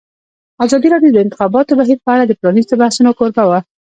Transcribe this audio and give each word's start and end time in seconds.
ازادي 0.65 0.87
راډیو 0.93 1.11
د 1.13 1.15
د 1.21 1.23
انتخاباتو 1.25 1.77
بهیر 1.79 1.97
په 2.05 2.09
اړه 2.13 2.23
د 2.25 2.31
پرانیستو 2.39 2.79
بحثونو 2.81 3.11
کوربه 3.17 3.43
وه. 3.49 3.59